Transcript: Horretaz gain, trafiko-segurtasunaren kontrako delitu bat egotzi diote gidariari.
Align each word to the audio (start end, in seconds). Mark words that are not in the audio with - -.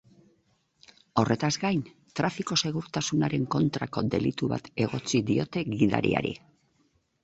Horretaz 1.23 1.51
gain, 1.65 1.83
trafiko-segurtasunaren 2.21 3.47
kontrako 3.59 4.07
delitu 4.17 4.53
bat 4.57 4.75
egotzi 4.89 5.27
diote 5.33 5.69
gidariari. 5.79 6.39